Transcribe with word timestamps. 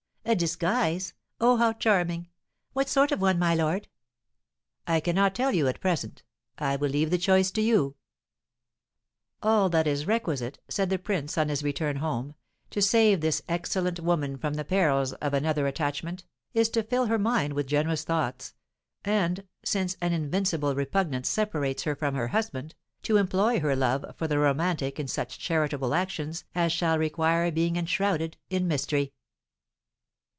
"A 0.23 0.35
disguise? 0.35 1.13
Oh, 1.41 1.57
how 1.57 1.73
charming! 1.73 2.29
What 2.73 2.87
sort 2.87 3.11
of 3.11 3.19
one, 3.21 3.39
my 3.39 3.53
lord?" 3.55 3.87
"I 4.87 4.99
cannot 5.01 5.33
tell 5.35 5.51
you 5.51 5.67
at 5.67 5.81
present. 5.81 6.23
I 6.59 6.75
will 6.75 6.89
leave 6.91 7.09
the 7.09 7.17
choice 7.17 7.49
to 7.51 7.61
you." 7.61 7.95
"All 9.41 9.67
that 9.69 9.87
is 9.87 10.05
requisite," 10.07 10.59
said 10.69 10.89
the 10.91 10.99
prince, 10.99 11.37
on 11.39 11.49
his 11.49 11.63
return 11.63 11.97
home, 11.97 12.35
"to 12.69 12.81
save 12.83 13.19
this 13.19 13.41
excellent 13.49 13.99
woman 13.99 14.37
from 14.37 14.53
the 14.53 14.63
perils 14.63 15.11
of 15.13 15.33
another 15.33 15.65
attachment, 15.65 16.23
is 16.53 16.69
to 16.69 16.83
fill 16.83 17.07
her 17.07 17.19
mind 17.19 17.53
with 17.53 17.67
generous 17.67 18.03
thoughts; 18.03 18.53
and, 19.03 19.43
since 19.65 19.97
an 19.99 20.13
invincible 20.13 20.75
repugnance 20.75 21.27
separates 21.29 21.83
her 21.83 21.95
from 21.95 22.13
her 22.13 22.27
husband, 22.27 22.75
to 23.01 23.17
employ 23.17 23.59
her 23.59 23.75
love 23.75 24.05
for 24.15 24.27
the 24.27 24.39
romantic 24.39 24.99
in 24.99 25.07
such 25.07 25.39
charitable 25.39 25.95
actions 25.95 26.45
as 26.53 26.71
shall 26.71 26.97
require 26.99 27.51
being 27.51 27.75
enshrouded 27.75 28.37
in 28.51 28.67
mystery." 28.67 29.13